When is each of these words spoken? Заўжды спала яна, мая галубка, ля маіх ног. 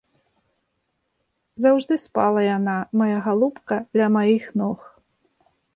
Заўжды 1.65 1.93
спала 2.05 2.41
яна, 2.57 2.77
мая 3.03 3.17
галубка, 3.29 3.75
ля 4.01 4.07
маіх 4.19 4.43
ног. 4.63 4.79